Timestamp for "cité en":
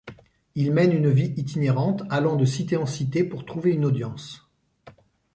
2.43-2.87